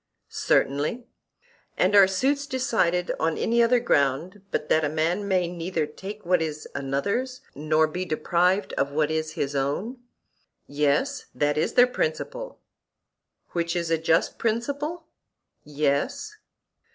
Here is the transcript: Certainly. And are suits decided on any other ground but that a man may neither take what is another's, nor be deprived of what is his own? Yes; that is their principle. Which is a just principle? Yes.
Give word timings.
Certainly. 0.29 1.05
And 1.77 1.95
are 1.95 2.07
suits 2.07 2.47
decided 2.47 3.11
on 3.19 3.37
any 3.37 3.61
other 3.61 3.79
ground 3.79 4.41
but 4.49 4.67
that 4.67 4.83
a 4.83 4.89
man 4.89 5.27
may 5.27 5.47
neither 5.47 5.85
take 5.85 6.25
what 6.25 6.41
is 6.41 6.67
another's, 6.73 7.41
nor 7.53 7.85
be 7.85 8.03
deprived 8.03 8.73
of 8.79 8.91
what 8.91 9.11
is 9.11 9.33
his 9.33 9.55
own? 9.55 9.99
Yes; 10.65 11.27
that 11.35 11.55
is 11.55 11.73
their 11.75 11.85
principle. 11.85 12.57
Which 13.51 13.75
is 13.75 13.91
a 13.91 13.97
just 13.99 14.39
principle? 14.39 15.05
Yes. 15.63 16.35